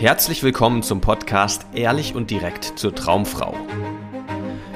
Herzlich 0.00 0.44
willkommen 0.44 0.84
zum 0.84 1.00
Podcast 1.00 1.66
Ehrlich 1.74 2.14
und 2.14 2.30
direkt 2.30 2.78
zur 2.78 2.94
Traumfrau. 2.94 3.56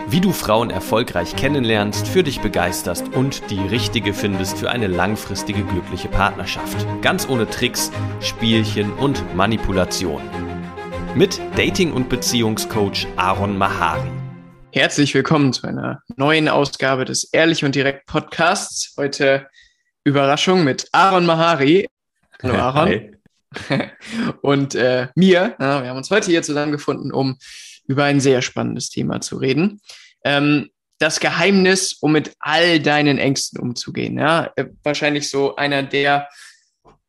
Wie 0.08 0.20
du 0.20 0.32
Frauen 0.32 0.70
erfolgreich 0.70 1.36
kennenlernst, 1.36 2.08
für 2.08 2.24
dich 2.24 2.40
begeisterst 2.40 3.06
und 3.14 3.48
die 3.48 3.60
richtige 3.60 4.14
findest 4.14 4.58
für 4.58 4.68
eine 4.68 4.88
langfristige 4.88 5.62
glückliche 5.62 6.08
Partnerschaft. 6.08 6.84
Ganz 7.02 7.28
ohne 7.28 7.48
Tricks, 7.48 7.92
Spielchen 8.20 8.92
und 8.94 9.32
Manipulation. 9.36 10.22
Mit 11.14 11.40
Dating- 11.54 11.92
und 11.92 12.08
Beziehungscoach 12.08 13.06
Aaron 13.14 13.56
Mahari. 13.56 14.10
Herzlich 14.72 15.14
willkommen 15.14 15.52
zu 15.52 15.68
einer 15.68 16.02
neuen 16.16 16.48
Ausgabe 16.48 17.04
des 17.04 17.32
Ehrlich 17.32 17.64
und 17.64 17.76
direkt 17.76 18.06
Podcasts. 18.06 18.92
Heute 18.96 19.46
Überraschung 20.02 20.64
mit 20.64 20.88
Aaron 20.90 21.26
Mahari. 21.26 21.88
Hallo 22.42 22.54
Aaron. 22.58 22.88
Hi. 22.88 23.21
und 24.42 24.74
äh, 24.74 25.08
mir. 25.14 25.56
Ja, 25.58 25.82
wir 25.82 25.90
haben 25.90 25.96
uns 25.96 26.10
heute 26.10 26.30
hier 26.30 26.42
zusammengefunden, 26.42 27.12
um 27.12 27.38
über 27.86 28.04
ein 28.04 28.20
sehr 28.20 28.42
spannendes 28.42 28.90
Thema 28.90 29.20
zu 29.20 29.36
reden. 29.36 29.80
Ähm, 30.24 30.70
das 30.98 31.18
Geheimnis, 31.18 31.94
um 32.00 32.12
mit 32.12 32.32
all 32.38 32.78
deinen 32.78 33.18
Ängsten 33.18 33.60
umzugehen. 33.60 34.18
Ja? 34.18 34.52
Äh, 34.56 34.66
wahrscheinlich 34.84 35.28
so 35.28 35.56
einer 35.56 35.82
der 35.82 36.28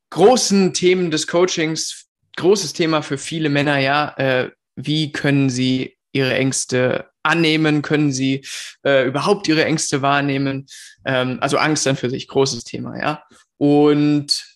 großen 0.09 0.73
Themen 0.73 1.11
des 1.11 1.27
Coachings, 1.27 2.07
großes 2.35 2.73
Thema 2.73 3.01
für 3.01 3.17
viele 3.17 3.49
Männer, 3.49 3.77
ja. 3.77 4.13
Äh, 4.17 4.51
wie 4.75 5.11
können 5.11 5.49
sie 5.49 5.97
ihre 6.11 6.33
Ängste 6.33 7.09
annehmen? 7.21 7.81
Können 7.83 8.11
sie 8.11 8.45
äh, 8.83 9.05
überhaupt 9.07 9.47
ihre 9.47 9.65
Ängste 9.65 10.01
wahrnehmen? 10.01 10.67
Ähm, 11.05 11.37
also 11.41 11.57
Angst 11.57 11.85
dann 11.85 11.95
für 11.95 12.09
sich, 12.09 12.27
großes 12.27 12.63
Thema, 12.63 12.97
ja. 12.99 13.23
Und 13.57 14.52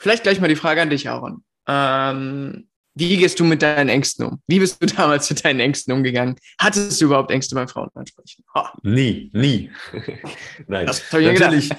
Vielleicht 0.00 0.22
gleich 0.22 0.40
mal 0.40 0.48
die 0.48 0.56
Frage 0.56 0.80
an 0.80 0.88
dich, 0.88 1.10
Aaron. 1.10 1.44
Ähm, 1.68 2.68
wie 2.94 3.18
gehst 3.18 3.38
du 3.38 3.44
mit 3.44 3.60
deinen 3.60 3.90
Ängsten 3.90 4.24
um? 4.24 4.42
Wie 4.46 4.58
bist 4.58 4.82
du 4.82 4.86
damals 4.96 5.28
mit 5.28 5.44
deinen 5.44 5.60
Ängsten 5.60 5.92
umgegangen? 5.92 6.36
Hattest 6.58 6.98
du 7.00 7.04
überhaupt 7.04 7.30
Ängste 7.30 7.54
beim 7.54 7.68
Frauen 7.68 7.90
ansprechen? 7.94 8.42
Oh. 8.54 8.64
Nie, 8.82 9.30
nie. 9.34 9.70
Nein, 10.66 10.86
natürlich 10.86 11.70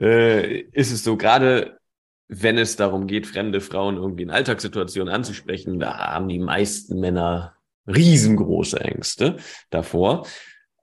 äh, 0.00 0.60
ist 0.60 0.92
es 0.92 1.02
so, 1.02 1.16
gerade 1.16 1.80
wenn 2.28 2.58
es 2.58 2.76
darum 2.76 3.08
geht, 3.08 3.26
fremde 3.26 3.60
Frauen 3.60 3.96
irgendwie 3.96 4.22
in 4.22 4.30
Alltagssituationen 4.30 5.12
anzusprechen, 5.12 5.80
da 5.80 5.98
haben 5.98 6.28
die 6.28 6.38
meisten 6.38 7.00
Männer 7.00 7.56
riesengroße 7.88 8.80
Ängste 8.80 9.38
davor. 9.70 10.28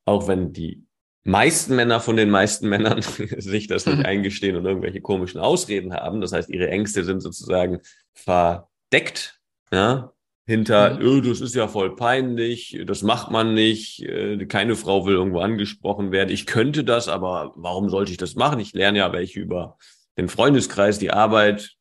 Auch 0.04 0.28
wenn 0.28 0.52
die 0.52 0.84
meisten 1.24 1.76
Männer 1.76 2.00
von 2.00 2.18
den 2.18 2.30
meisten 2.30 2.68
Männern 2.68 3.02
sich 3.38 3.68
das 3.68 3.86
nicht 3.86 4.00
mhm. 4.00 4.06
eingestehen 4.06 4.56
und 4.56 4.66
irgendwelche 4.66 5.02
komischen 5.02 5.40
Ausreden 5.40 5.94
haben. 5.94 6.22
Das 6.22 6.32
heißt, 6.32 6.50
ihre 6.50 6.70
Ängste 6.70 7.04
sind 7.04 7.22
sozusagen 7.22 7.80
verdeckt, 8.14 9.40
ja, 9.72 10.14
hinter, 10.46 11.00
mhm. 11.00 11.08
oh, 11.08 11.22
das 11.22 11.40
ist 11.40 11.56
ja 11.56 11.68
voll 11.68 11.96
peinlich, 11.96 12.82
das 12.86 13.04
macht 13.04 13.32
man 13.32 13.54
nicht, 13.54 14.02
äh, 14.02 14.44
keine 14.48 14.76
Frau 14.76 15.06
will 15.06 15.14
irgendwo 15.14 15.40
angesprochen 15.40 16.12
werden. 16.12 16.30
Ich 16.30 16.46
könnte 16.46 16.84
das, 16.84 17.08
aber 17.08 17.54
warum 17.56 17.90
sollte 17.90 18.12
ich 18.12 18.18
das 18.18 18.36
machen? 18.36 18.60
Ich 18.60 18.74
lerne 18.74 18.98
ja 18.98 19.14
welche 19.14 19.40
über 19.40 19.78
den 20.18 20.30
Freundeskreis, 20.30 21.00
die 21.00 21.12
Arbeit, 21.12 21.76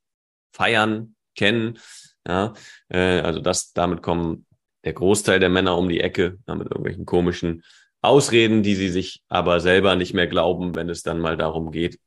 feiern, 0.53 1.15
kennen. 1.35 1.79
Ja, 2.29 2.53
äh, 2.89 3.21
also 3.21 3.41
das, 3.41 3.73
damit 3.73 4.03
kommen 4.03 4.47
der 4.85 4.93
Großteil 4.93 5.41
der 5.41 5.49
Männer 5.49 5.77
um 5.77 5.89
die 5.89 6.01
Ecke, 6.01 6.39
ja, 6.47 6.55
mit 6.55 6.69
irgendwelchen 6.69 7.07
komischen 7.07 7.65
Ausreden, 8.03 8.63
die 8.63 8.75
sie 8.75 8.89
sich 8.89 9.23
aber 9.29 9.61
selber 9.61 9.97
nicht 9.97 10.15
mehr 10.15 10.27
glauben, 10.27 10.75
wenn 10.75 10.89
es 10.89 11.03
dann 11.03 11.21
mal 11.21 11.37
darum 11.37 11.71
geht, 11.71 11.99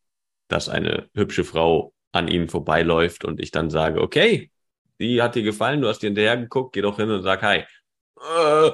dass 0.48 0.70
eine 0.70 1.10
hübsche 1.14 1.44
Frau 1.44 1.94
an 2.12 2.28
ihnen 2.28 2.48
vorbeiläuft 2.48 3.26
und 3.26 3.40
ich 3.40 3.52
dann 3.52 3.70
sage, 3.70 4.02
okay, 4.02 4.52
die 5.00 5.22
hat 5.22 5.36
dir 5.36 5.44
gefallen, 5.44 5.82
du 5.82 5.88
hast 5.88 6.00
dir 6.00 6.08
hinterher 6.08 6.38
geguckt, 6.38 6.74
geh 6.74 6.82
doch 6.82 6.98
hin 6.98 7.10
und 7.10 7.24
sag 7.24 7.42
hi. 7.42 7.64
Äh, 8.20 8.72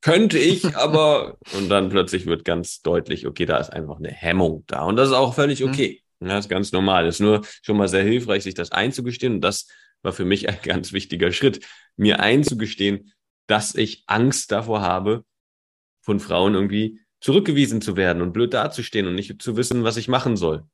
könnte 0.00 0.38
ich, 0.38 0.64
aber 0.76 1.36
und 1.52 1.68
dann 1.68 1.88
plötzlich 1.88 2.26
wird 2.26 2.44
ganz 2.44 2.82
deutlich, 2.82 3.26
okay, 3.26 3.46
da 3.46 3.58
ist 3.58 3.70
einfach 3.70 3.98
eine 3.98 4.10
Hemmung 4.10 4.64
da 4.66 4.82
und 4.82 4.96
das 4.96 5.08
ist 5.08 5.14
auch 5.14 5.34
völlig 5.34 5.60
mhm. 5.60 5.70
okay. 5.70 6.02
Das 6.18 6.46
ist 6.46 6.48
ganz 6.48 6.72
normal. 6.72 7.04
Das 7.04 7.16
ist 7.16 7.20
nur 7.20 7.42
schon 7.62 7.76
mal 7.76 7.88
sehr 7.88 8.02
hilfreich, 8.02 8.42
sich 8.42 8.54
das 8.54 8.72
einzugestehen 8.72 9.34
und 9.34 9.40
das 9.42 9.68
war 10.02 10.12
für 10.12 10.24
mich 10.24 10.48
ein 10.48 10.58
ganz 10.62 10.92
wichtiger 10.92 11.32
Schritt, 11.32 11.64
mir 11.96 12.20
einzugestehen, 12.20 13.12
dass 13.46 13.74
ich 13.74 14.04
Angst 14.06 14.50
davor 14.52 14.80
habe, 14.80 15.24
von 16.06 16.20
Frauen 16.20 16.54
irgendwie 16.54 17.00
zurückgewiesen 17.20 17.82
zu 17.82 17.96
werden 17.96 18.22
und 18.22 18.32
blöd 18.32 18.54
dazustehen 18.54 19.06
und 19.06 19.16
nicht 19.16 19.42
zu 19.42 19.56
wissen, 19.56 19.84
was 19.84 19.96
ich 19.96 20.08
machen 20.08 20.36
soll. 20.36 20.64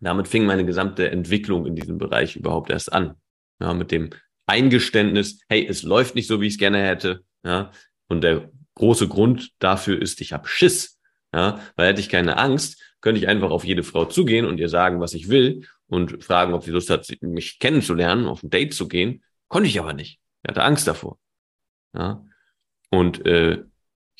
Damit 0.00 0.28
fing 0.28 0.44
meine 0.44 0.66
gesamte 0.66 1.10
Entwicklung 1.10 1.64
in 1.66 1.74
diesem 1.74 1.98
Bereich 1.98 2.36
überhaupt 2.36 2.70
erst 2.70 2.92
an. 2.92 3.14
Ja, 3.60 3.72
mit 3.72 3.90
dem 3.90 4.10
Eingeständnis, 4.46 5.40
hey, 5.48 5.66
es 5.66 5.82
läuft 5.82 6.14
nicht 6.14 6.26
so, 6.26 6.40
wie 6.40 6.46
ich 6.46 6.54
es 6.54 6.58
gerne 6.58 6.82
hätte. 6.82 7.24
Ja, 7.44 7.72
und 8.08 8.22
der 8.22 8.50
große 8.74 9.08
Grund 9.08 9.52
dafür 9.58 10.00
ist, 10.00 10.20
ich 10.20 10.32
habe 10.32 10.46
Schiss. 10.46 10.98
Ja, 11.34 11.60
weil 11.76 11.88
hätte 11.88 12.00
ich 12.00 12.10
keine 12.10 12.36
Angst, 12.36 12.82
könnte 13.00 13.18
ich 13.18 13.28
einfach 13.28 13.50
auf 13.50 13.64
jede 13.64 13.84
Frau 13.84 14.04
zugehen 14.04 14.44
und 14.44 14.58
ihr 14.58 14.68
sagen, 14.68 15.00
was 15.00 15.14
ich 15.14 15.30
will 15.30 15.66
und 15.86 16.22
fragen, 16.22 16.52
ob 16.52 16.62
sie 16.64 16.72
Lust 16.72 16.90
hat, 16.90 17.10
mich 17.22 17.58
kennenzulernen, 17.58 18.26
auf 18.26 18.42
ein 18.42 18.50
Date 18.50 18.74
zu 18.74 18.86
gehen. 18.86 19.22
Konnte 19.48 19.68
ich 19.68 19.80
aber 19.80 19.94
nicht. 19.94 20.20
Ich 20.42 20.50
hatte 20.50 20.62
Angst 20.62 20.86
davor. 20.86 21.18
Ja. 21.94 22.22
Und 22.90 23.24
äh, 23.24 23.64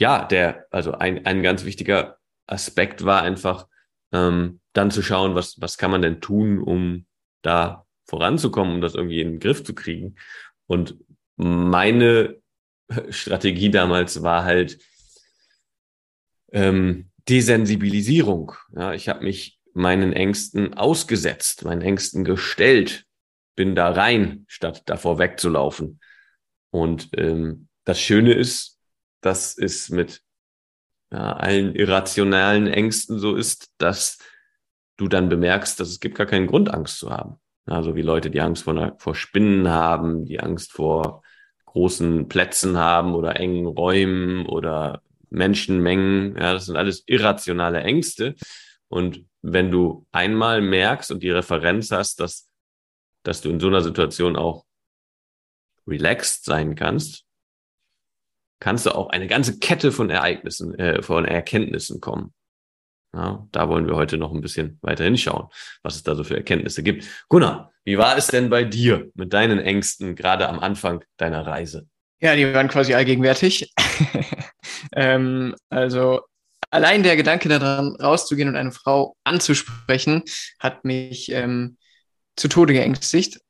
ja, 0.03 0.25
der, 0.25 0.67
also 0.73 0.95
ein, 0.95 1.25
ein 1.27 1.45
ganz 1.45 1.65
wichtiger 1.65 2.19
Aspekt 2.49 3.05
war 3.05 3.23
einfach, 3.23 3.69
ähm, 4.11 4.61
dann 4.73 4.91
zu 4.91 5.01
schauen, 5.01 5.37
was, 5.37 5.61
was 5.61 5.79
kann 5.79 5.93
man 5.93 6.03
denn 6.03 6.21
tun, 6.21 6.61
um 6.61 7.07
da 7.43 7.87
voranzukommen, 8.09 8.75
um 8.75 8.81
das 8.81 8.97
irgendwie 8.97 9.21
in 9.21 9.35
den 9.35 9.39
Griff 9.39 9.62
zu 9.62 9.77
kriegen. 9.77 10.17
Und 10.67 10.97
meine 11.37 12.41
Strategie 13.11 13.71
damals 13.71 14.25
war 14.25 14.43
halt 14.43 14.81
ähm, 16.51 17.09
Desensibilisierung. 17.29 18.55
Ja, 18.75 18.95
ich 18.95 19.09
habe 19.09 19.23
mich 19.23 19.61
meinen 19.73 20.12
Ängsten 20.12 20.75
ausgesetzt, 20.75 21.65
meinen 21.65 21.83
Ängsten 21.83 22.25
gestellt, 22.25 23.07
bin 23.55 23.77
da 23.77 23.91
rein, 23.93 24.47
statt 24.49 24.83
davor 24.87 25.21
wegzulaufen. 25.21 26.01
Und 26.71 27.11
ähm, 27.17 27.69
das 27.85 28.01
Schöne 28.01 28.33
ist, 28.33 28.81
dass 29.22 29.56
es 29.56 29.88
mit 29.88 30.22
ja, 31.10 31.33
allen 31.33 31.75
irrationalen 31.75 32.66
Ängsten 32.66 33.19
so 33.19 33.34
ist, 33.34 33.72
dass 33.78 34.19
du 34.99 35.09
dann 35.09 35.28
bemerkst, 35.28 35.81
dass 35.81 35.88
es 35.88 36.00
gibt 36.00 36.16
gar 36.16 36.27
keinen 36.27 36.47
Grund, 36.47 36.72
Angst 36.72 36.99
zu 36.99 37.10
haben. 37.10 37.41
Also 37.66 37.94
wie 37.94 38.03
Leute, 38.03 38.31
die 38.31 38.41
Angst 38.41 38.65
vor, 38.65 38.97
vor 38.99 39.15
Spinnen 39.15 39.69
haben, 39.69 40.25
die 40.25 40.41
Angst 40.41 40.72
vor 40.72 41.22
großen 41.66 42.28
Plätzen 42.28 42.77
haben 42.77 43.15
oder 43.15 43.37
engen 43.37 43.66
Räumen 43.66 44.47
oder 44.47 45.03
Menschenmengen. 45.31 46.37
Ja, 46.37 46.53
das 46.53 46.66
sind 46.66 46.77
alles 46.77 47.05
irrationale 47.06 47.81
Ängste. 47.81 48.34
Und 48.88 49.25
wenn 49.41 49.71
du 49.71 50.06
einmal 50.12 50.61
merkst 50.61 51.11
und 51.11 51.22
die 51.22 51.31
Referenz 51.31 51.91
hast, 51.91 52.21
dass, 52.21 52.50
dass 53.22 53.41
du 53.41 53.49
in 53.49 53.61
so 53.61 53.69
einer 53.69 53.81
Situation 53.81 54.37
auch 54.37 54.65
relaxed 55.87 56.44
sein 56.44 56.75
kannst, 56.75 57.25
kannst 58.62 58.87
du 58.87 58.95
auch 58.95 59.11
eine 59.11 59.27
ganze 59.27 59.59
Kette 59.59 59.91
von 59.91 60.09
Ereignissen, 60.09 60.78
äh, 60.78 61.03
von 61.03 61.25
Erkenntnissen 61.25 62.00
kommen. 62.00 62.33
Ja, 63.12 63.45
da 63.50 63.69
wollen 63.69 63.89
wir 63.89 63.97
heute 63.97 64.19
noch 64.19 64.33
ein 64.33 64.41
bisschen 64.41 64.78
weiter 64.83 65.03
hinschauen, 65.03 65.49
was 65.83 65.97
es 65.97 66.05
da 66.05 66.15
so 66.15 66.23
für 66.23 66.37
Erkenntnisse 66.37 66.84
gibt. 66.84 67.05
Gunnar, 67.28 67.73
wie 67.84 67.99
war 67.99 68.17
es 68.17 68.28
denn 68.28 68.50
bei 68.50 68.62
dir 68.62 69.11
mit 69.15 69.33
deinen 69.33 69.59
Ängsten 69.59 70.15
gerade 70.15 70.49
am 70.49 70.61
Anfang 70.61 71.05
deiner 71.17 71.45
Reise? 71.45 71.89
Ja, 72.21 72.37
die 72.37 72.55
waren 72.55 72.69
quasi 72.69 72.95
allgegenwärtig. 72.95 73.75
ähm, 74.94 75.56
also 75.69 76.21
allein 76.71 77.03
der 77.03 77.17
Gedanke 77.17 77.49
daran, 77.49 77.97
rauszugehen 77.97 78.49
und 78.49 78.55
eine 78.55 78.71
Frau 78.71 79.17
anzusprechen, 79.25 80.23
hat 80.61 80.84
mich 80.84 81.33
ähm, 81.33 81.79
zu 82.37 82.47
Tode 82.47 82.75
geängstigt. 82.75 83.41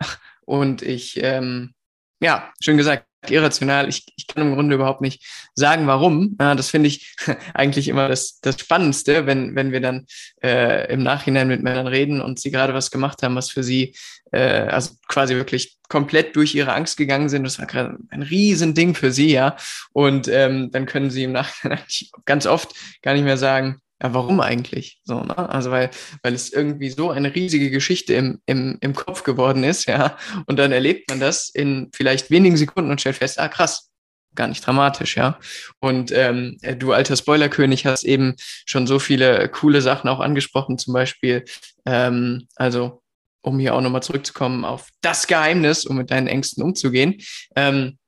Und 0.46 0.80
ich, 0.80 1.22
ähm, 1.22 1.74
ja, 2.18 2.50
schön 2.60 2.78
gesagt, 2.78 3.06
irrational. 3.30 3.88
Ich, 3.88 4.04
ich 4.16 4.26
kann 4.26 4.46
im 4.46 4.54
Grunde 4.54 4.74
überhaupt 4.74 5.00
nicht 5.00 5.24
sagen, 5.54 5.86
warum. 5.86 6.36
Das 6.38 6.70
finde 6.70 6.88
ich 6.88 7.16
eigentlich 7.54 7.88
immer 7.88 8.08
das, 8.08 8.40
das 8.40 8.58
Spannendste, 8.60 9.26
wenn, 9.26 9.54
wenn 9.54 9.72
wir 9.72 9.80
dann 9.80 10.06
äh, 10.42 10.92
im 10.92 11.02
Nachhinein 11.02 11.48
mit 11.48 11.62
Männern 11.62 11.86
reden 11.86 12.20
und 12.20 12.40
sie 12.40 12.50
gerade 12.50 12.74
was 12.74 12.90
gemacht 12.90 13.22
haben, 13.22 13.36
was 13.36 13.50
für 13.50 13.62
sie, 13.62 13.94
äh, 14.32 14.66
also 14.66 14.94
quasi 15.08 15.34
wirklich 15.34 15.78
komplett 15.88 16.36
durch 16.36 16.54
ihre 16.54 16.72
Angst 16.72 16.96
gegangen 16.96 17.28
sind. 17.28 17.44
Das 17.44 17.58
war 17.58 17.66
gerade 17.66 17.98
ein 18.08 18.22
Riesending 18.22 18.94
für 18.94 19.12
sie, 19.12 19.32
ja. 19.32 19.56
Und 19.92 20.26
ähm, 20.28 20.70
dann 20.70 20.86
können 20.86 21.10
sie 21.10 21.24
im 21.24 21.32
Nachhinein 21.32 21.80
ganz 22.24 22.46
oft 22.46 22.74
gar 23.02 23.12
nicht 23.12 23.24
mehr 23.24 23.36
sagen, 23.36 23.81
ja, 24.02 24.12
warum 24.14 24.40
eigentlich? 24.40 25.00
So, 25.04 25.22
ne? 25.22 25.36
Also 25.48 25.70
weil, 25.70 25.90
weil 26.22 26.34
es 26.34 26.52
irgendwie 26.52 26.90
so 26.90 27.10
eine 27.10 27.34
riesige 27.34 27.70
Geschichte 27.70 28.14
im, 28.14 28.40
im, 28.46 28.78
im 28.80 28.94
Kopf 28.94 29.22
geworden 29.22 29.62
ist, 29.62 29.86
ja. 29.86 30.16
Und 30.46 30.58
dann 30.58 30.72
erlebt 30.72 31.08
man 31.08 31.20
das 31.20 31.48
in 31.48 31.90
vielleicht 31.94 32.30
wenigen 32.30 32.56
Sekunden 32.56 32.90
und 32.90 33.00
stellt 33.00 33.16
fest, 33.16 33.38
ah 33.38 33.48
krass, 33.48 33.90
gar 34.34 34.48
nicht 34.48 34.66
dramatisch, 34.66 35.16
ja. 35.16 35.38
Und 35.80 36.10
ähm, 36.12 36.58
du 36.78 36.92
alter 36.92 37.16
Spoilerkönig 37.16 37.86
hast 37.86 38.02
eben 38.02 38.34
schon 38.66 38.86
so 38.86 38.98
viele 38.98 39.48
coole 39.48 39.82
Sachen 39.82 40.08
auch 40.08 40.20
angesprochen, 40.20 40.78
zum 40.78 40.94
Beispiel, 40.94 41.44
ähm, 41.86 42.48
also 42.56 43.02
um 43.42 43.58
hier 43.58 43.74
auch 43.74 43.80
nochmal 43.80 44.02
zurückzukommen 44.02 44.64
auf 44.64 44.88
das 45.00 45.26
Geheimnis, 45.28 45.84
um 45.84 45.96
mit 45.96 46.10
deinen 46.10 46.28
Ängsten 46.28 46.62
umzugehen, 46.62 47.20
ähm, 47.54 47.98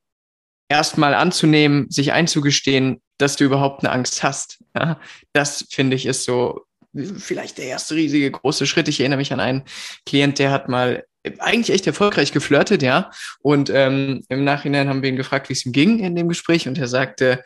erstmal 0.68 1.14
anzunehmen, 1.14 1.88
sich 1.90 2.12
einzugestehen, 2.12 3.00
dass 3.18 3.36
du 3.36 3.44
überhaupt 3.44 3.84
eine 3.84 3.92
Angst 3.92 4.22
hast. 4.22 4.62
Ja, 4.74 5.00
das 5.32 5.66
finde 5.70 5.96
ich 5.96 6.06
ist 6.06 6.24
so 6.24 6.66
vielleicht 7.18 7.58
der 7.58 7.66
erste 7.66 7.94
riesige 7.94 8.30
große 8.30 8.66
Schritt. 8.66 8.88
Ich 8.88 9.00
erinnere 9.00 9.18
mich 9.18 9.32
an 9.32 9.40
einen 9.40 9.64
Klient, 10.06 10.38
der 10.38 10.50
hat 10.50 10.68
mal 10.68 11.04
eigentlich 11.38 11.74
echt 11.74 11.86
erfolgreich 11.86 12.32
geflirtet, 12.32 12.82
ja. 12.82 13.10
Und 13.40 13.70
ähm, 13.70 14.22
im 14.28 14.44
Nachhinein 14.44 14.88
haben 14.88 15.02
wir 15.02 15.08
ihn 15.08 15.16
gefragt, 15.16 15.48
wie 15.48 15.54
es 15.54 15.64
ihm 15.64 15.72
ging 15.72 15.98
in 15.98 16.14
dem 16.14 16.28
Gespräch, 16.28 16.68
und 16.68 16.78
er 16.78 16.88
sagte, 16.88 17.42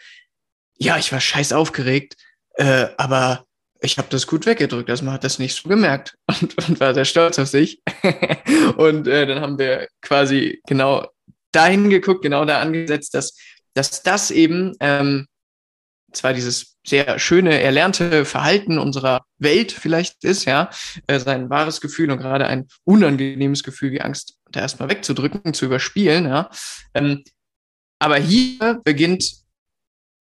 ja, 0.76 0.98
ich 0.98 1.12
war 1.12 1.20
scheiß 1.20 1.52
aufgeregt, 1.52 2.16
äh, 2.54 2.88
aber 2.96 3.44
ich 3.80 3.98
habe 3.98 4.08
das 4.10 4.26
gut 4.26 4.46
weggedrückt. 4.46 4.90
Also 4.90 5.04
man 5.04 5.14
hat 5.14 5.24
das 5.24 5.38
nicht 5.38 5.54
so 5.54 5.68
gemerkt 5.68 6.16
und, 6.40 6.58
und 6.68 6.80
war 6.80 6.94
sehr 6.94 7.04
stolz 7.04 7.38
auf 7.38 7.48
sich. 7.48 7.80
und 8.76 9.06
äh, 9.06 9.26
dann 9.26 9.40
haben 9.40 9.58
wir 9.58 9.88
quasi 10.02 10.60
genau 10.66 11.06
dahin 11.52 11.88
geguckt, 11.88 12.22
genau 12.22 12.44
da 12.44 12.60
angesetzt, 12.60 13.14
dass, 13.14 13.36
dass 13.74 14.02
das 14.02 14.30
eben 14.30 14.74
ähm, 14.80 15.26
zwar 16.12 16.32
dieses 16.32 16.78
sehr 16.86 17.18
schöne 17.18 17.60
erlernte 17.60 18.24
Verhalten 18.24 18.78
unserer 18.78 19.24
Welt 19.38 19.72
vielleicht 19.72 20.24
ist, 20.24 20.46
ja, 20.46 20.70
äh, 21.06 21.18
sein 21.18 21.50
wahres 21.50 21.80
Gefühl 21.80 22.10
und 22.10 22.18
gerade 22.18 22.46
ein 22.46 22.66
unangenehmes 22.84 23.62
Gefühl 23.62 23.92
wie 23.92 24.00
Angst 24.00 24.38
da 24.50 24.60
erstmal 24.60 24.88
wegzudrücken, 24.88 25.52
zu 25.54 25.66
überspielen, 25.66 26.26
ja. 26.26 26.50
Ähm, 26.94 27.24
aber 27.98 28.16
hier 28.16 28.80
beginnt 28.84 29.32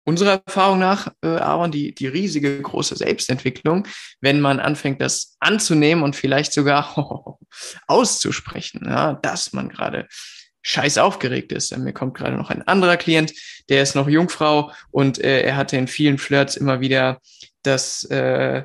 unserer 0.07 0.43
Erfahrung 0.47 0.79
nach, 0.79 1.09
äh, 1.23 1.29
Aaron, 1.29 1.73
die, 1.73 1.95
die 1.95 2.07
riesige 2.07 2.61
große 2.63 2.97
Selbstentwicklung, 2.97 3.87
wenn 4.21 4.41
man 4.41 4.61
anfängt, 4.61 5.01
das 5.01 5.37
anzunehmen 5.41 6.03
und 6.05 6.17
vielleicht 6.17 6.53
sogar 6.53 6.95
auszusprechen, 7.87 8.83
ja, 8.87 9.15
dass 9.15 9.53
man 9.53 9.69
gerade 9.69 10.07
scheiß 10.67 10.99
aufgeregt 10.99 11.53
ist. 11.53 11.77
Mir 11.79 11.93
kommt 11.93 12.17
gerade 12.17 12.37
noch 12.37 12.51
ein 12.51 12.67
anderer 12.67 12.97
Klient, 12.97 13.33
der 13.69 13.83
ist 13.83 13.95
noch 13.95 14.09
Jungfrau 14.09 14.73
und 14.91 15.23
äh, 15.23 15.43
er 15.43 15.57
hatte 15.57 15.77
in 15.77 15.87
vielen 15.87 16.19
Flirts 16.19 16.57
immer 16.57 16.81
wieder 16.81 17.21
das, 17.63 18.03
äh, 18.11 18.65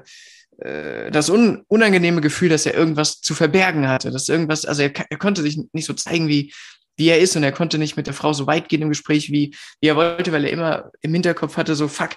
äh, 0.57 1.12
das 1.12 1.30
un 1.30 1.63
unangenehme 1.68 2.21
Gefühl, 2.21 2.50
dass 2.50 2.65
er 2.65 2.74
irgendwas 2.74 3.21
zu 3.21 3.36
verbergen 3.36 3.88
hatte, 3.88 4.09
dass 4.09 4.30
irgendwas, 4.30 4.65
also 4.65 4.81
er, 4.81 4.92
er 5.12 5.18
konnte 5.18 5.44
sich 5.44 5.59
nicht 5.74 5.86
so 5.86 5.94
zeigen, 5.94 6.27
wie, 6.27 6.51
wie 6.98 7.09
er 7.09 7.19
ist 7.19 7.36
und 7.36 7.44
er 7.44 7.51
konnte 7.51 7.77
nicht 7.77 7.98
mit 7.98 8.07
der 8.07 8.15
Frau 8.15 8.33
so 8.33 8.47
weit 8.47 8.68
gehen 8.68 8.81
im 8.81 8.89
Gespräch, 8.89 9.31
wie, 9.31 9.56
wie 9.80 9.88
er 9.88 9.95
wollte, 9.95 10.31
weil 10.31 10.45
er 10.45 10.51
immer 10.51 10.92
im 11.01 11.13
Hinterkopf 11.13 11.56
hatte, 11.56 11.75
so 11.75 11.88
fuck, 11.88 12.12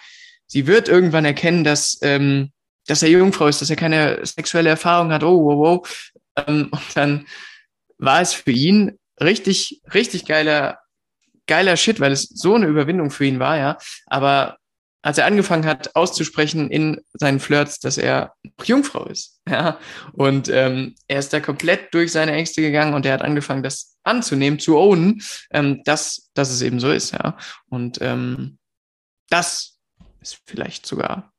sie 0.46 0.66
wird 0.66 0.88
irgendwann 0.88 1.26
erkennen, 1.26 1.62
dass, 1.62 1.98
ähm, 2.00 2.52
dass 2.86 3.02
er 3.02 3.10
Jungfrau 3.10 3.48
ist, 3.48 3.60
dass 3.60 3.68
er 3.68 3.76
keine 3.76 4.24
sexuelle 4.24 4.70
Erfahrung 4.70 5.12
hat, 5.12 5.22
oh, 5.22 5.44
wow, 5.44 5.58
wow. 5.58 6.08
Ähm, 6.46 6.68
und 6.70 6.96
dann 6.96 7.26
war 7.98 8.22
es 8.22 8.32
für 8.32 8.50
ihn 8.50 8.98
richtig, 9.20 9.82
richtig 9.92 10.26
geiler, 10.26 10.78
geiler 11.46 11.76
Shit, 11.76 12.00
weil 12.00 12.12
es 12.12 12.22
so 12.22 12.54
eine 12.54 12.66
Überwindung 12.66 13.10
für 13.10 13.24
ihn 13.24 13.38
war, 13.38 13.58
ja. 13.58 13.78
Aber 14.06 14.58
als 15.02 15.18
er 15.18 15.26
angefangen 15.26 15.66
hat 15.66 15.94
auszusprechen 15.94 16.70
in 16.70 17.00
seinen 17.12 17.38
Flirts, 17.38 17.78
dass 17.78 17.98
er 17.98 18.32
Jungfrau 18.64 19.04
ist, 19.04 19.40
ja, 19.48 19.78
und 20.12 20.48
ähm, 20.48 20.94
er 21.08 21.18
ist 21.18 21.32
da 21.32 21.40
komplett 21.40 21.92
durch 21.92 22.10
seine 22.12 22.32
Ängste 22.32 22.62
gegangen 22.62 22.94
und 22.94 23.04
er 23.04 23.12
hat 23.12 23.22
angefangen, 23.22 23.62
das 23.62 23.98
anzunehmen, 24.02 24.58
zu 24.58 24.78
ownen, 24.78 25.22
ähm, 25.50 25.82
dass, 25.84 26.30
dass 26.34 26.50
es 26.50 26.62
eben 26.62 26.80
so 26.80 26.90
ist, 26.90 27.12
ja. 27.12 27.36
Und 27.68 27.98
ähm, 28.00 28.58
das 29.28 29.78
ist 30.20 30.40
vielleicht 30.46 30.86
sogar 30.86 31.32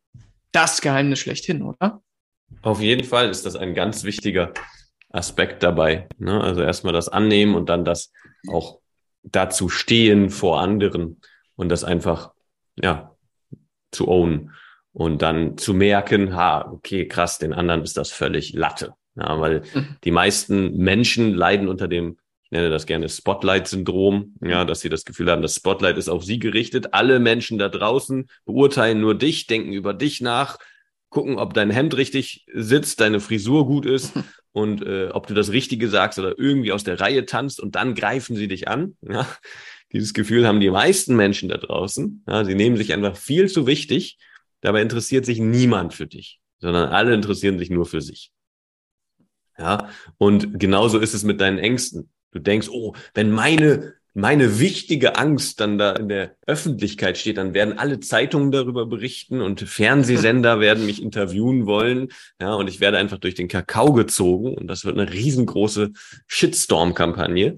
das 0.52 0.82
Geheimnis 0.82 1.20
schlechthin, 1.20 1.64
oder? 1.64 2.02
Auf 2.62 2.80
jeden 2.80 3.04
Fall 3.04 3.30
ist 3.30 3.46
das 3.46 3.56
ein 3.56 3.74
ganz 3.74 4.04
wichtiger 4.04 4.54
Aspekt 5.10 5.64
dabei. 5.64 6.08
Ne? 6.18 6.42
Also 6.42 6.62
erstmal 6.62 6.94
das 6.94 7.10
annehmen 7.10 7.56
und 7.56 7.70
dann 7.70 7.86
das 7.86 8.12
auch 8.48 8.80
dazu 9.24 9.70
stehen 9.70 10.30
vor 10.30 10.60
anderen 10.60 11.22
und 11.56 11.70
das 11.70 11.84
einfach, 11.84 12.32
ja, 12.76 13.16
zu 13.92 14.08
own 14.08 14.52
und 14.92 15.22
dann 15.22 15.58
zu 15.58 15.74
merken, 15.74 16.36
ha, 16.36 16.70
okay, 16.72 17.08
krass, 17.08 17.38
den 17.38 17.54
anderen 17.54 17.82
ist 17.82 17.98
das 17.98 18.12
völlig 18.12 18.54
Latte. 18.54 18.94
Ja, 19.16 19.40
weil 19.40 19.62
mhm. 19.74 19.98
die 20.04 20.12
meisten 20.12 20.78
Menschen 20.78 21.34
leiden 21.34 21.70
unter 21.70 21.88
dem, 21.88 22.18
ich 22.44 22.52
nenne 22.52 22.70
das 22.70 22.86
gerne 22.86 23.10
Spotlight-Syndrom, 23.10 24.36
ja, 24.42 24.66
dass 24.66 24.82
sie 24.82 24.90
das 24.90 25.06
Gefühl 25.06 25.32
haben, 25.32 25.42
das 25.42 25.56
Spotlight 25.56 25.98
ist 25.98 26.10
auf 26.10 26.24
sie 26.24 26.38
gerichtet. 26.38 26.94
Alle 26.94 27.20
Menschen 27.20 27.58
da 27.58 27.70
draußen 27.70 28.30
beurteilen 28.46 29.00
nur 29.00 29.16
dich, 29.16 29.48
denken 29.48 29.72
über 29.72 29.94
dich 29.94 30.22
nach, 30.22 30.58
gucken, 31.10 31.38
ob 31.38 31.54
dein 31.54 31.72
Hemd 31.72 31.96
richtig 31.96 32.46
sitzt, 32.54 33.00
deine 33.00 33.20
Frisur 33.20 33.66
gut 33.66 33.86
ist 33.86 34.14
und 34.56 34.84
äh, 34.84 35.10
ob 35.10 35.28
du 35.28 35.34
das 35.34 35.52
Richtige 35.52 35.90
sagst 35.90 36.18
oder 36.18 36.40
irgendwie 36.40 36.72
aus 36.72 36.86
der 36.86 37.02
Reihe 37.02 37.26
tanzt 37.26 37.60
und 37.60 37.76
dann 37.76 37.94
greifen 37.94 38.38
sie 38.38 38.48
dich 38.48 38.70
an. 38.70 38.96
Ja? 39.08 39.28
Dieses 39.92 40.14
Gefühl 40.14 40.48
haben 40.48 40.62
die 40.62 40.70
meisten 40.70 41.16
Menschen 41.16 41.50
da 41.50 41.58
draußen. 41.58 42.24
Ja? 42.26 42.46
Sie 42.46 42.56
nehmen 42.56 42.78
sich 42.78 42.94
einfach 42.94 43.18
viel 43.18 43.50
zu 43.50 43.68
wichtig. 43.68 44.18
Dabei 44.62 44.82
interessiert 44.82 45.26
sich 45.26 45.40
niemand 45.40 45.94
für 45.94 46.08
dich, 46.08 46.40
sondern 46.60 46.90
alle 46.90 47.14
interessieren 47.14 47.60
sich 47.60 47.70
nur 47.70 47.86
für 47.86 48.00
sich. 48.00 48.32
Ja, 49.58 49.90
und 50.18 50.58
genauso 50.58 51.00
ist 51.00 51.14
es 51.14 51.24
mit 51.24 51.42
deinen 51.42 51.58
Ängsten. 51.58 52.10
Du 52.32 52.40
denkst, 52.40 52.70
oh, 52.70 52.94
wenn 53.14 53.32
meine 53.32 53.94
meine 54.18 54.62
wichtige 54.62 55.18
Angst 55.18 55.60
dann 55.60 55.78
da 55.78 55.92
in 55.92 56.08
der 56.08 56.38
Öffentlichkeit 56.48 57.18
steht, 57.18 57.36
dann 57.36 57.54
werden 57.54 57.78
alle 57.78 58.00
Zeitungen 58.00 58.50
darüber 58.50 58.86
berichten 58.86 59.42
und 59.42 59.60
Fernsehsender 59.60 60.60
werden 60.62 60.86
mich 60.86 61.02
interviewen 61.02 61.66
wollen. 61.66 62.08
Ja, 62.40 62.54
und 62.54 62.70
ich 62.70 62.80
werde 62.80 62.98
einfach 62.98 63.18
durch 63.18 63.36
den 63.36 63.50
Kakao 63.50 63.92
gezogen 63.92 64.58
und 64.58 64.68
das 64.68 64.86
wird 64.86 64.98
eine 64.98 65.12
riesengroße 65.12 65.92
Shitstorm-Kampagne. 66.28 67.58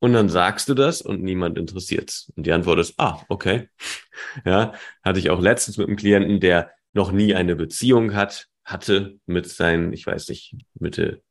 Und 0.00 0.12
dann 0.12 0.28
sagst 0.28 0.68
du 0.68 0.74
das 0.74 1.00
und 1.00 1.22
niemand 1.22 1.56
interessiert's. 1.56 2.32
Und 2.34 2.46
die 2.46 2.52
Antwort 2.52 2.80
ist, 2.80 2.94
ah, 2.98 3.22
okay. 3.28 3.68
Ja, 4.44 4.72
hatte 5.02 5.18
ich 5.18 5.30
auch 5.30 5.40
letztens 5.40 5.76
mit 5.76 5.86
einem 5.86 5.96
Klienten, 5.96 6.40
der 6.40 6.72
noch 6.94 7.12
nie 7.12 7.34
eine 7.34 7.54
Beziehung 7.56 8.14
hat, 8.14 8.48
hatte 8.64 9.18
mit 9.26 9.48
seinen, 9.48 9.92
ich 9.92 10.06
weiß 10.06 10.28
nicht, 10.28 10.56
Mitte, 10.74 11.22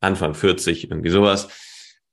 Anfang 0.00 0.34
40, 0.34 0.90
irgendwie 0.90 1.10
sowas. 1.10 1.48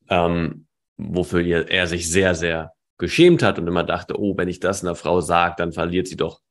Ähm, 0.10 0.67
wofür 0.98 1.42
er, 1.42 1.70
er 1.70 1.88
sich 1.88 2.10
sehr, 2.10 2.36
sehr 2.36 2.74
geschämt 2.98 3.44
hat 3.44 3.60
und 3.60 3.68
immer 3.68 3.84
dachte, 3.84 4.20
oh, 4.20 4.36
wenn 4.38 4.48
ich 4.48 4.60
das 4.60 4.84
einer 4.84 4.96
Frau 4.96 5.22
sage, 5.22 5.56
dann 5.58 5.72
verliert 5.72 6.08
sie 6.08 6.18
doch 6.18 6.42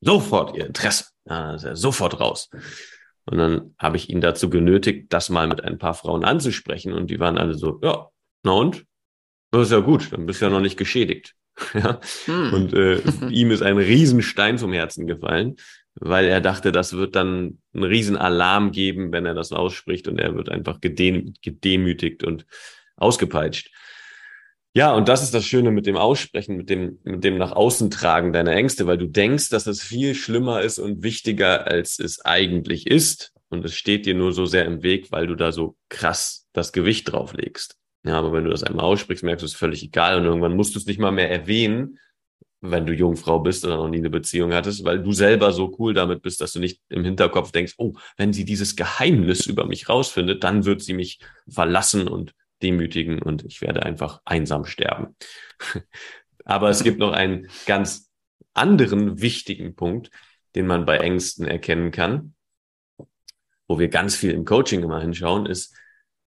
sofort 0.00 0.56
ihr 0.56 0.66
Interesse. 0.66 1.06
Ja, 1.24 1.54
ist 1.54 1.66
sofort 1.74 2.20
raus. 2.20 2.50
Und 3.24 3.38
dann 3.38 3.74
habe 3.78 3.96
ich 3.96 4.08
ihn 4.08 4.20
dazu 4.20 4.48
genötigt, 4.48 5.12
das 5.12 5.28
mal 5.28 5.48
mit 5.48 5.62
ein 5.62 5.78
paar 5.78 5.94
Frauen 5.94 6.24
anzusprechen. 6.24 6.92
Und 6.92 7.10
die 7.10 7.20
waren 7.20 7.36
alle 7.36 7.54
so, 7.54 7.78
ja, 7.82 8.08
na 8.42 8.52
und? 8.52 8.86
Das 9.50 9.66
ist 9.66 9.72
ja 9.72 9.80
gut, 9.80 10.12
dann 10.12 10.26
bist 10.26 10.40
du 10.40 10.46
ja 10.46 10.50
noch 10.50 10.60
nicht 10.60 10.78
geschädigt. 10.78 11.34
ja? 11.74 12.00
Hm. 12.24 12.52
Und 12.52 12.72
äh, 12.72 13.00
ihm 13.30 13.50
ist 13.50 13.62
ein 13.62 13.76
Riesenstein 13.76 14.58
vom 14.58 14.72
Herzen 14.72 15.06
gefallen, 15.06 15.56
weil 15.94 16.26
er 16.26 16.40
dachte, 16.40 16.72
das 16.72 16.94
wird 16.94 17.16
dann 17.16 17.58
einen 17.74 17.84
Riesenalarm 17.84 18.70
geben, 18.72 19.12
wenn 19.12 19.26
er 19.26 19.34
das 19.34 19.52
ausspricht 19.52 20.08
und 20.08 20.18
er 20.18 20.34
wird 20.34 20.48
einfach 20.48 20.80
gedemütigt 20.80 22.24
und 22.24 22.46
ausgepeitscht. 22.96 23.70
Ja, 24.78 24.94
und 24.94 25.08
das 25.08 25.24
ist 25.24 25.34
das 25.34 25.44
Schöne 25.44 25.72
mit 25.72 25.86
dem 25.86 25.96
Aussprechen, 25.96 26.56
mit 26.56 26.70
dem, 26.70 27.00
mit 27.02 27.24
dem 27.24 27.36
nach 27.36 27.50
außen 27.50 27.90
tragen 27.90 28.32
deiner 28.32 28.52
Ängste, 28.52 28.86
weil 28.86 28.96
du 28.96 29.08
denkst, 29.08 29.48
dass 29.48 29.66
es 29.66 29.82
viel 29.82 30.14
schlimmer 30.14 30.60
ist 30.60 30.78
und 30.78 31.02
wichtiger, 31.02 31.66
als 31.66 31.98
es 31.98 32.24
eigentlich 32.24 32.86
ist. 32.86 33.32
Und 33.48 33.64
es 33.64 33.74
steht 33.74 34.06
dir 34.06 34.14
nur 34.14 34.32
so 34.32 34.46
sehr 34.46 34.66
im 34.66 34.84
Weg, 34.84 35.10
weil 35.10 35.26
du 35.26 35.34
da 35.34 35.50
so 35.50 35.74
krass 35.88 36.46
das 36.52 36.72
Gewicht 36.72 37.10
drauf 37.10 37.34
legst. 37.34 37.74
Ja, 38.04 38.20
aber 38.20 38.32
wenn 38.32 38.44
du 38.44 38.50
das 38.50 38.62
einmal 38.62 38.84
aussprichst, 38.84 39.24
merkst 39.24 39.42
du 39.42 39.46
es 39.46 39.54
völlig 39.56 39.82
egal 39.82 40.20
und 40.20 40.26
irgendwann 40.26 40.54
musst 40.54 40.76
du 40.76 40.78
es 40.78 40.86
nicht 40.86 41.00
mal 41.00 41.10
mehr 41.10 41.28
erwähnen, 41.28 41.98
wenn 42.60 42.86
du 42.86 42.92
Jungfrau 42.92 43.40
bist 43.40 43.64
oder 43.64 43.78
noch 43.78 43.88
nie 43.88 43.98
eine 43.98 44.10
Beziehung 44.10 44.52
hattest, 44.52 44.84
weil 44.84 45.02
du 45.02 45.10
selber 45.10 45.52
so 45.52 45.74
cool 45.80 45.92
damit 45.92 46.22
bist, 46.22 46.40
dass 46.40 46.52
du 46.52 46.60
nicht 46.60 46.80
im 46.88 47.02
Hinterkopf 47.02 47.50
denkst, 47.50 47.74
oh, 47.78 47.94
wenn 48.16 48.32
sie 48.32 48.44
dieses 48.44 48.76
Geheimnis 48.76 49.44
über 49.46 49.66
mich 49.66 49.88
rausfindet, 49.88 50.44
dann 50.44 50.64
wird 50.66 50.82
sie 50.82 50.94
mich 50.94 51.18
verlassen 51.48 52.06
und 52.06 52.32
demütigen 52.62 53.22
und 53.22 53.44
ich 53.44 53.60
werde 53.60 53.82
einfach 53.82 54.20
einsam 54.24 54.64
sterben. 54.64 55.16
Aber 56.44 56.70
es 56.70 56.82
gibt 56.82 56.98
noch 56.98 57.12
einen 57.12 57.48
ganz 57.66 58.10
anderen 58.54 59.20
wichtigen 59.20 59.74
Punkt, 59.74 60.10
den 60.54 60.66
man 60.66 60.86
bei 60.86 60.98
Ängsten 60.98 61.46
erkennen 61.46 61.90
kann, 61.90 62.34
wo 63.66 63.78
wir 63.78 63.88
ganz 63.88 64.16
viel 64.16 64.32
im 64.32 64.44
Coaching 64.44 64.82
immer 64.82 65.00
hinschauen, 65.00 65.46
ist, 65.46 65.76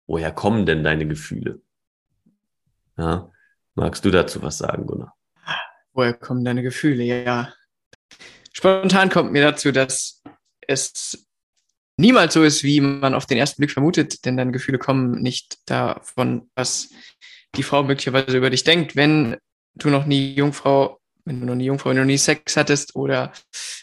woher 0.06 0.32
kommen 0.32 0.66
denn 0.66 0.82
deine 0.82 1.06
Gefühle? 1.06 1.60
Ja, 2.96 3.30
magst 3.74 4.04
du 4.04 4.10
dazu 4.10 4.42
was 4.42 4.58
sagen, 4.58 4.86
Gunnar? 4.86 5.14
Woher 5.92 6.14
kommen 6.14 6.44
deine 6.44 6.62
Gefühle? 6.62 7.04
Ja. 7.04 7.52
Spontan 8.52 9.10
kommt 9.10 9.30
mir 9.30 9.42
dazu, 9.42 9.70
dass 9.70 10.22
es 10.66 11.27
niemals 11.98 12.34
so 12.34 12.42
ist, 12.42 12.64
wie 12.64 12.80
man 12.80 13.14
auf 13.14 13.26
den 13.26 13.38
ersten 13.38 13.60
Blick 13.60 13.70
vermutet, 13.70 14.24
denn 14.24 14.36
deine 14.36 14.52
Gefühle 14.52 14.78
kommen 14.78 15.20
nicht 15.20 15.58
davon, 15.66 16.50
was 16.54 16.90
die 17.56 17.62
Frau 17.62 17.82
möglicherweise 17.82 18.36
über 18.36 18.50
dich 18.50 18.64
denkt, 18.64 18.96
wenn 18.96 19.36
du 19.74 19.90
noch 19.90 20.06
nie 20.06 20.34
Jungfrau, 20.34 21.00
wenn 21.24 21.40
du 21.40 21.46
noch 21.46 21.54
nie 21.54 21.66
Jungfrau, 21.66 21.90
wenn 21.90 21.96
du 21.96 22.02
noch 22.02 22.06
nie 22.06 22.18
Sex 22.18 22.56
hattest 22.56 22.94
oder 22.94 23.32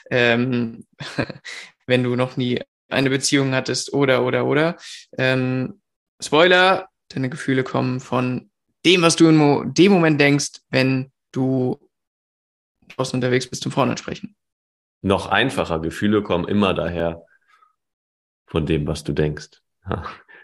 ähm, 0.10 0.86
wenn 1.88 2.04
du 2.04 2.16
noch 2.16 2.38
nie 2.38 2.62
eine 2.90 3.10
Beziehung 3.10 3.54
hattest 3.54 3.94
oder, 3.94 4.24
oder, 4.24 4.46
oder. 4.46 4.78
Ähm, 5.18 5.82
Spoiler, 6.22 6.88
deine 7.10 7.30
Gefühle 7.30 7.64
kommen 7.64 8.00
von 8.00 8.50
dem, 8.86 9.02
was 9.02 9.16
du 9.16 9.28
in 9.28 9.74
dem 9.74 9.92
Moment 9.92 10.22
denkst, 10.22 10.62
wenn 10.70 11.12
du 11.32 11.80
draußen 12.96 13.18
unterwegs 13.18 13.48
bist 13.48 13.64
zum 13.64 13.72
Frauen 13.72 13.90
ansprechen. 13.90 14.36
Noch 15.02 15.28
einfacher, 15.28 15.80
Gefühle 15.80 16.24
kommen 16.24 16.48
immer 16.48 16.74
daher 16.74 17.26
von 18.46 18.66
dem, 18.66 18.88
was 18.88 19.04
du 19.04 19.14
denkst. 19.14 19.62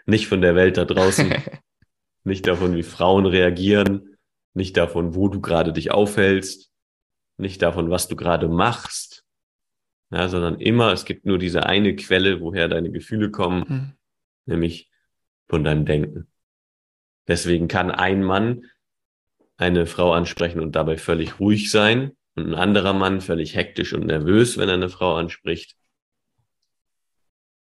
Nicht 0.06 0.26
von 0.26 0.40
der 0.40 0.54
Welt 0.54 0.76
da 0.76 0.84
draußen, 0.84 1.32
nicht 2.24 2.46
davon, 2.46 2.76
wie 2.76 2.82
Frauen 2.82 3.26
reagieren, 3.26 4.16
nicht 4.54 4.76
davon, 4.76 5.14
wo 5.14 5.28
du 5.28 5.40
gerade 5.40 5.72
dich 5.72 5.90
aufhältst, 5.90 6.70
nicht 7.36 7.62
davon, 7.62 7.90
was 7.90 8.08
du 8.08 8.16
gerade 8.16 8.48
machst, 8.48 9.24
ja, 10.10 10.28
sondern 10.28 10.60
immer, 10.60 10.92
es 10.92 11.04
gibt 11.04 11.24
nur 11.24 11.38
diese 11.38 11.64
eine 11.64 11.96
Quelle, 11.96 12.40
woher 12.40 12.68
deine 12.68 12.90
Gefühle 12.90 13.30
kommen, 13.30 13.64
mhm. 13.66 13.92
nämlich 14.44 14.90
von 15.48 15.64
deinem 15.64 15.86
Denken. 15.86 16.28
Deswegen 17.26 17.66
kann 17.66 17.90
ein 17.90 18.22
Mann 18.22 18.66
eine 19.56 19.86
Frau 19.86 20.12
ansprechen 20.12 20.60
und 20.60 20.76
dabei 20.76 20.98
völlig 20.98 21.40
ruhig 21.40 21.70
sein 21.70 22.16
und 22.34 22.48
ein 22.48 22.54
anderer 22.54 22.92
Mann 22.92 23.20
völlig 23.20 23.54
hektisch 23.54 23.92
und 23.94 24.06
nervös, 24.06 24.58
wenn 24.58 24.68
er 24.68 24.74
eine 24.74 24.88
Frau 24.88 25.14
anspricht. 25.16 25.76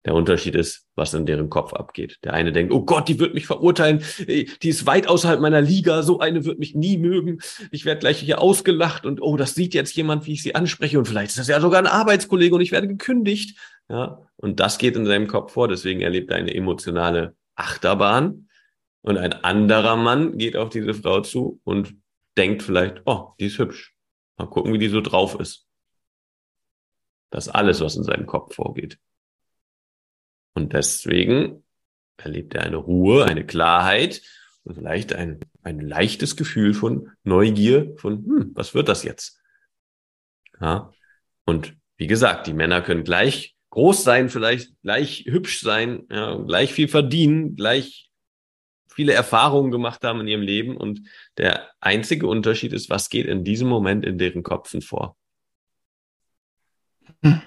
Der 0.08 0.14
Unterschied 0.14 0.54
ist, 0.54 0.86
was 0.94 1.12
in 1.12 1.26
deren 1.26 1.50
Kopf 1.50 1.74
abgeht. 1.74 2.18
Der 2.24 2.32
eine 2.32 2.50
denkt, 2.50 2.72
oh 2.72 2.82
Gott, 2.82 3.08
die 3.08 3.20
wird 3.20 3.34
mich 3.34 3.46
verurteilen, 3.46 4.02
die 4.26 4.68
ist 4.68 4.86
weit 4.86 5.06
außerhalb 5.06 5.38
meiner 5.38 5.60
Liga, 5.60 6.02
so 6.02 6.18
eine 6.18 6.46
wird 6.46 6.58
mich 6.58 6.74
nie 6.74 6.96
mögen, 6.96 7.40
ich 7.70 7.84
werde 7.84 7.98
gleich 7.98 8.18
hier 8.18 8.40
ausgelacht 8.40 9.04
und 9.04 9.20
oh, 9.20 9.36
das 9.36 9.54
sieht 9.54 9.74
jetzt 9.74 9.94
jemand, 9.96 10.24
wie 10.24 10.32
ich 10.32 10.42
sie 10.42 10.54
anspreche 10.54 10.98
und 10.98 11.04
vielleicht 11.04 11.32
ist 11.32 11.38
das 11.38 11.48
ja 11.48 11.60
sogar 11.60 11.80
ein 11.80 11.86
Arbeitskollege 11.86 12.54
und 12.54 12.62
ich 12.62 12.72
werde 12.72 12.88
gekündigt. 12.88 13.58
Ja, 13.90 14.26
und 14.36 14.60
das 14.60 14.78
geht 14.78 14.96
in 14.96 15.04
seinem 15.04 15.26
Kopf 15.26 15.52
vor, 15.52 15.68
deswegen 15.68 16.00
erlebt 16.00 16.30
er 16.30 16.38
eine 16.38 16.54
emotionale 16.54 17.36
Achterbahn 17.54 18.48
und 19.02 19.18
ein 19.18 19.34
anderer 19.34 19.96
Mann 19.96 20.38
geht 20.38 20.56
auf 20.56 20.70
diese 20.70 20.94
Frau 20.94 21.20
zu 21.20 21.60
und 21.64 21.96
denkt 22.38 22.62
vielleicht, 22.62 23.02
oh, 23.04 23.34
die 23.38 23.48
ist 23.48 23.58
hübsch. 23.58 23.94
Mal 24.38 24.46
gucken, 24.46 24.72
wie 24.72 24.78
die 24.78 24.88
so 24.88 25.02
drauf 25.02 25.38
ist. 25.38 25.66
Das 27.28 27.50
alles, 27.50 27.82
was 27.82 27.94
in 27.94 28.04
seinem 28.04 28.24
Kopf 28.24 28.54
vorgeht. 28.54 28.98
Und 30.54 30.72
deswegen 30.72 31.64
erlebt 32.16 32.54
er 32.54 32.62
eine 32.62 32.76
Ruhe, 32.76 33.24
eine 33.24 33.46
Klarheit 33.46 34.22
und 34.64 34.74
vielleicht 34.74 35.12
ein, 35.12 35.40
ein 35.62 35.80
leichtes 35.80 36.36
Gefühl 36.36 36.74
von 36.74 37.10
Neugier, 37.22 37.94
von, 37.96 38.24
hm, 38.24 38.50
was 38.54 38.74
wird 38.74 38.88
das 38.88 39.02
jetzt? 39.02 39.40
Ja. 40.60 40.92
Und 41.44 41.76
wie 41.96 42.06
gesagt, 42.06 42.46
die 42.46 42.52
Männer 42.52 42.82
können 42.82 43.04
gleich 43.04 43.56
groß 43.70 44.02
sein, 44.04 44.28
vielleicht 44.28 44.80
gleich 44.82 45.24
hübsch 45.26 45.60
sein, 45.60 46.06
ja, 46.10 46.36
gleich 46.36 46.72
viel 46.72 46.88
verdienen, 46.88 47.56
gleich 47.56 48.10
viele 48.98 49.12
Erfahrungen 49.12 49.70
gemacht 49.70 50.02
haben 50.04 50.20
in 50.20 50.28
ihrem 50.28 50.42
Leben. 50.42 50.76
Und 50.76 51.02
der 51.36 51.70
einzige 51.80 52.26
Unterschied 52.26 52.72
ist, 52.72 52.90
was 52.90 53.10
geht 53.10 53.26
in 53.26 53.44
diesem 53.44 53.68
Moment 53.68 54.04
in 54.04 54.18
deren 54.18 54.42
Köpfen 54.42 54.82
vor. 54.82 55.16
Hm. 57.22 57.40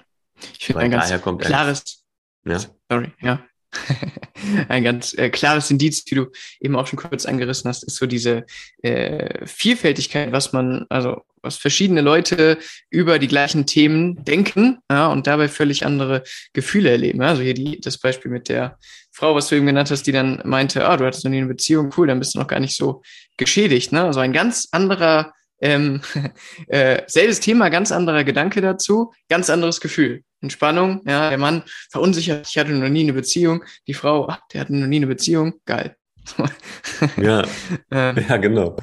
Ich 0.58 0.66
finde 0.66 0.80
ein 0.80 0.90
ganz 0.90 1.12
klares, 1.38 2.04
ja? 2.44 2.58
Sorry, 2.92 3.10
ja, 3.22 3.42
ein 4.68 4.84
ganz 4.84 5.14
äh, 5.14 5.30
klares 5.30 5.70
Indiz, 5.70 6.04
wie 6.08 6.14
du 6.14 6.26
eben 6.60 6.76
auch 6.76 6.86
schon 6.86 6.98
kurz 6.98 7.24
angerissen 7.24 7.70
hast, 7.70 7.84
ist 7.84 7.96
so 7.96 8.04
diese 8.04 8.44
äh, 8.82 9.46
Vielfältigkeit, 9.46 10.30
was 10.30 10.52
man, 10.52 10.84
also 10.90 11.22
was 11.40 11.56
verschiedene 11.56 12.02
Leute 12.02 12.58
über 12.90 13.18
die 13.18 13.28
gleichen 13.28 13.64
Themen 13.64 14.22
denken 14.24 14.78
ja, 14.90 15.06
und 15.06 15.26
dabei 15.26 15.48
völlig 15.48 15.86
andere 15.86 16.22
Gefühle 16.52 16.90
erleben. 16.90 17.22
Also 17.22 17.40
hier 17.40 17.54
die, 17.54 17.80
das 17.80 17.96
Beispiel 17.96 18.30
mit 18.30 18.50
der 18.50 18.78
Frau, 19.10 19.34
was 19.34 19.48
du 19.48 19.56
eben 19.56 19.66
genannt 19.66 19.90
hast, 19.90 20.06
die 20.06 20.12
dann 20.12 20.42
meinte, 20.44 20.86
ah, 20.86 20.98
du 20.98 21.06
hattest 21.06 21.24
noch 21.24 21.30
nie 21.30 21.38
eine 21.38 21.46
Beziehung, 21.46 21.94
cool, 21.96 22.08
dann 22.08 22.18
bist 22.18 22.34
du 22.34 22.40
noch 22.40 22.46
gar 22.46 22.60
nicht 22.60 22.76
so 22.76 23.00
geschädigt. 23.38 23.90
Ne? 23.90 24.04
Also 24.04 24.20
ein 24.20 24.34
ganz 24.34 24.68
anderer, 24.70 25.32
ähm, 25.62 26.02
äh, 26.68 27.02
selbes 27.06 27.40
Thema, 27.40 27.70
ganz 27.70 27.90
anderer 27.90 28.22
Gedanke 28.22 28.60
dazu, 28.60 29.14
ganz 29.30 29.48
anderes 29.48 29.80
Gefühl. 29.80 30.22
Entspannung, 30.42 31.02
ja, 31.06 31.30
der 31.30 31.38
Mann 31.38 31.62
verunsichert, 31.90 32.48
ich 32.48 32.58
hatte 32.58 32.72
noch 32.72 32.88
nie 32.88 33.02
eine 33.02 33.12
Beziehung, 33.12 33.64
die 33.86 33.94
Frau, 33.94 34.28
ach, 34.28 34.40
der 34.52 34.60
hatte 34.60 34.74
noch 34.74 34.86
nie 34.86 34.96
eine 34.96 35.06
Beziehung, 35.06 35.54
geil. 35.64 35.96
ja, 37.16 37.44
ja, 37.90 38.36
genau. 38.36 38.76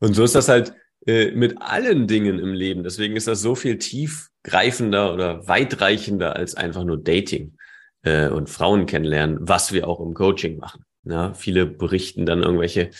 Und 0.00 0.14
so 0.14 0.24
ist 0.24 0.34
das 0.34 0.48
halt 0.48 0.72
äh, 1.06 1.30
mit 1.30 1.60
allen 1.62 2.06
Dingen 2.06 2.38
im 2.38 2.52
Leben. 2.52 2.82
Deswegen 2.82 3.16
ist 3.16 3.28
das 3.28 3.40
so 3.40 3.54
viel 3.54 3.78
tiefgreifender 3.78 5.14
oder 5.14 5.46
weitreichender 5.48 6.36
als 6.36 6.54
einfach 6.54 6.84
nur 6.84 7.02
Dating 7.02 7.56
äh, 8.02 8.28
und 8.28 8.50
Frauen 8.50 8.86
kennenlernen, 8.86 9.38
was 9.40 9.72
wir 9.72 9.88
auch 9.88 10.00
im 10.00 10.14
Coaching 10.14 10.58
machen. 10.58 10.84
Ja, 11.04 11.32
viele 11.34 11.66
berichten 11.66 12.26
dann 12.26 12.42
irgendwelche 12.42 12.90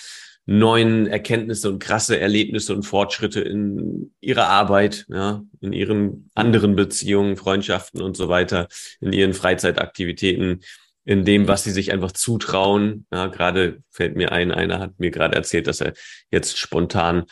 neuen 0.50 1.07
Erkenntnisse 1.07 1.69
und 1.69 1.78
krasse 1.78 2.19
Erlebnisse 2.19 2.75
und 2.75 2.85
Fortschritte 2.85 3.43
in 3.43 4.14
ihrer 4.23 4.49
Arbeit, 4.49 5.05
ja, 5.11 5.43
in 5.61 5.75
ihren 5.75 6.31
anderen 6.35 6.75
Beziehungen, 6.75 7.37
Freundschaften 7.37 8.00
und 8.00 8.17
so 8.17 8.31
weiter, 8.31 8.67
in 9.02 9.12
ihren 9.12 9.35
Freizeitaktivitäten, 9.35 10.61
in 11.05 11.26
dem, 11.26 11.49
was 11.49 11.64
sie 11.64 11.71
sich 11.71 11.93
einfach 11.93 12.12
zutrauen. 12.12 13.07
Ja, 13.12 13.26
gerade 13.26 13.83
fällt 13.90 14.17
mir 14.17 14.33
ein, 14.33 14.50
einer 14.50 14.78
hat 14.78 14.99
mir 14.99 15.11
gerade 15.11 15.37
erzählt, 15.37 15.67
dass 15.67 15.83
er 15.83 15.93
jetzt 16.31 16.57
spontan 16.57 17.25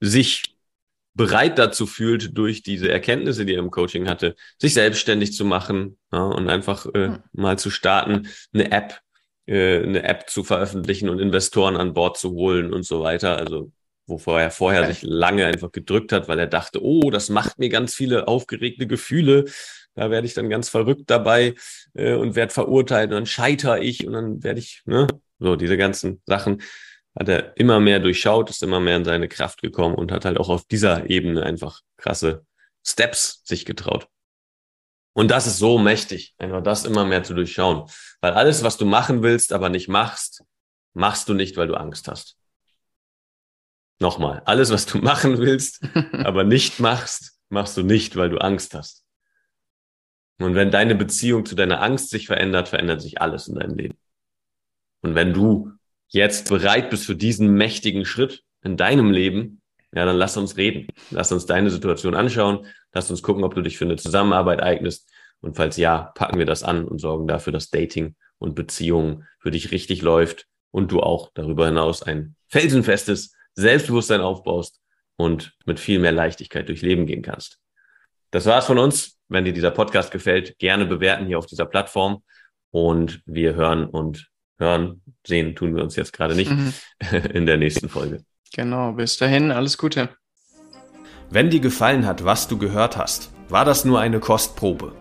sich 0.00 0.56
bereit 1.14 1.60
dazu 1.60 1.86
fühlt, 1.86 2.36
durch 2.36 2.64
diese 2.64 2.90
Erkenntnisse, 2.90 3.46
die 3.46 3.54
er 3.54 3.60
im 3.60 3.70
Coaching 3.70 4.08
hatte, 4.08 4.34
sich 4.58 4.74
selbstständig 4.74 5.32
zu 5.32 5.44
machen 5.44 5.96
ja, 6.12 6.24
und 6.24 6.48
einfach 6.48 6.86
äh, 6.86 7.06
hm. 7.06 7.18
mal 7.32 7.56
zu 7.56 7.70
starten, 7.70 8.26
eine 8.52 8.72
App 8.72 9.00
äh, 9.46 9.82
eine 9.82 10.02
App 10.04 10.28
zu 10.28 10.44
veröffentlichen 10.44 11.08
und 11.08 11.18
Investoren 11.18 11.76
an 11.76 11.94
Bord 11.94 12.18
zu 12.18 12.32
holen 12.32 12.72
und 12.72 12.84
so 12.84 13.00
weiter. 13.02 13.36
Also 13.36 13.72
wovor 14.06 14.40
er 14.40 14.50
vorher 14.50 14.86
sich 14.86 15.02
lange 15.02 15.46
einfach 15.46 15.72
gedrückt 15.72 16.12
hat, 16.12 16.28
weil 16.28 16.38
er 16.38 16.46
dachte, 16.46 16.82
oh, 16.82 17.10
das 17.10 17.30
macht 17.30 17.58
mir 17.58 17.68
ganz 17.68 17.94
viele 17.94 18.28
aufgeregte 18.28 18.86
Gefühle. 18.86 19.44
Da 19.94 20.10
werde 20.10 20.26
ich 20.26 20.34
dann 20.34 20.50
ganz 20.50 20.68
verrückt 20.68 21.04
dabei 21.06 21.54
äh, 21.94 22.14
und 22.14 22.34
werde 22.34 22.52
verurteilt 22.52 23.10
und 23.10 23.16
dann 23.16 23.26
scheiter 23.26 23.80
ich 23.80 24.06
und 24.06 24.12
dann 24.12 24.42
werde 24.42 24.58
ich, 24.60 24.82
ne, 24.86 25.06
so 25.38 25.56
diese 25.56 25.76
ganzen 25.76 26.20
Sachen 26.26 26.62
hat 27.16 27.28
er 27.28 27.56
immer 27.56 27.80
mehr 27.80 28.00
durchschaut, 28.00 28.50
ist 28.50 28.62
immer 28.62 28.80
mehr 28.80 28.96
in 28.96 29.04
seine 29.04 29.28
Kraft 29.28 29.62
gekommen 29.62 29.94
und 29.94 30.10
hat 30.10 30.24
halt 30.24 30.38
auch 30.38 30.48
auf 30.48 30.64
dieser 30.64 31.08
Ebene 31.08 31.44
einfach 31.44 31.80
krasse 31.96 32.44
Steps 32.84 33.42
sich 33.44 33.64
getraut. 33.64 34.08
Und 35.14 35.30
das 35.30 35.46
ist 35.46 35.58
so 35.58 35.78
mächtig, 35.78 36.34
einfach 36.38 36.62
das 36.62 36.84
immer 36.84 37.04
mehr 37.04 37.22
zu 37.22 37.34
durchschauen. 37.34 37.88
Weil 38.20 38.32
alles, 38.32 38.64
was 38.64 38.76
du 38.76 38.84
machen 38.84 39.22
willst, 39.22 39.52
aber 39.52 39.68
nicht 39.68 39.88
machst, 39.88 40.42
machst 40.92 41.28
du 41.28 41.34
nicht, 41.34 41.56
weil 41.56 41.68
du 41.68 41.74
Angst 41.74 42.08
hast. 42.08 42.36
Nochmal, 44.00 44.42
alles, 44.44 44.70
was 44.70 44.86
du 44.86 44.98
machen 45.02 45.38
willst, 45.38 45.82
aber 46.12 46.44
nicht 46.44 46.80
machst, 46.80 47.38
machst 47.48 47.76
du 47.76 47.82
nicht, 47.82 48.16
weil 48.16 48.28
du 48.28 48.38
Angst 48.38 48.74
hast. 48.74 49.04
Und 50.38 50.56
wenn 50.56 50.72
deine 50.72 50.96
Beziehung 50.96 51.46
zu 51.46 51.54
deiner 51.54 51.80
Angst 51.80 52.10
sich 52.10 52.26
verändert, 52.26 52.68
verändert 52.68 53.00
sich 53.00 53.20
alles 53.20 53.46
in 53.46 53.54
deinem 53.54 53.76
Leben. 53.76 53.96
Und 55.02 55.14
wenn 55.14 55.32
du 55.32 55.70
jetzt 56.08 56.48
bereit 56.48 56.90
bist 56.90 57.06
für 57.06 57.14
diesen 57.14 57.54
mächtigen 57.54 58.04
Schritt 58.04 58.42
in 58.62 58.76
deinem 58.76 59.12
Leben, 59.12 59.62
ja, 59.92 60.04
dann 60.04 60.16
lass 60.16 60.36
uns 60.36 60.56
reden. 60.56 60.88
Lass 61.10 61.30
uns 61.30 61.46
deine 61.46 61.70
Situation 61.70 62.16
anschauen. 62.16 62.66
Lass 62.94 63.10
uns 63.10 63.22
gucken, 63.22 63.44
ob 63.44 63.54
du 63.54 63.60
dich 63.60 63.76
für 63.76 63.84
eine 63.84 63.96
Zusammenarbeit 63.96 64.62
eignest. 64.62 65.10
Und 65.40 65.56
falls 65.56 65.76
ja, 65.76 66.12
packen 66.14 66.38
wir 66.38 66.46
das 66.46 66.62
an 66.62 66.86
und 66.86 67.00
sorgen 67.00 67.26
dafür, 67.26 67.52
dass 67.52 67.68
Dating 67.68 68.14
und 68.38 68.54
Beziehungen 68.54 69.26
für 69.40 69.50
dich 69.50 69.72
richtig 69.72 70.00
läuft 70.00 70.46
und 70.70 70.90
du 70.90 71.00
auch 71.00 71.30
darüber 71.34 71.66
hinaus 71.66 72.02
ein 72.02 72.36
felsenfestes 72.48 73.34
Selbstbewusstsein 73.54 74.20
aufbaust 74.20 74.80
und 75.16 75.54
mit 75.66 75.78
viel 75.78 75.98
mehr 75.98 76.12
Leichtigkeit 76.12 76.68
durch 76.68 76.82
Leben 76.82 77.06
gehen 77.06 77.22
kannst. 77.22 77.58
Das 78.30 78.46
war's 78.46 78.66
von 78.66 78.78
uns. 78.78 79.18
Wenn 79.28 79.44
dir 79.44 79.52
dieser 79.52 79.70
Podcast 79.70 80.10
gefällt, 80.10 80.58
gerne 80.58 80.86
bewerten 80.86 81.26
hier 81.26 81.38
auf 81.38 81.46
dieser 81.46 81.66
Plattform. 81.66 82.22
Und 82.70 83.22
wir 83.26 83.54
hören 83.54 83.86
und 83.86 84.28
hören, 84.58 85.02
sehen 85.26 85.54
tun 85.54 85.76
wir 85.76 85.82
uns 85.82 85.96
jetzt 85.96 86.12
gerade 86.12 86.34
nicht 86.34 86.50
mhm. 86.50 86.72
in 87.32 87.46
der 87.46 87.56
nächsten 87.56 87.88
Folge. 87.88 88.24
Genau, 88.52 88.92
bis 88.92 89.16
dahin, 89.16 89.50
alles 89.50 89.78
Gute. 89.78 90.10
Wenn 91.34 91.50
dir 91.50 91.58
gefallen 91.58 92.06
hat, 92.06 92.24
was 92.24 92.46
du 92.46 92.56
gehört 92.58 92.96
hast, 92.96 93.32
war 93.48 93.64
das 93.64 93.84
nur 93.84 93.98
eine 93.98 94.20
Kostprobe. 94.20 94.92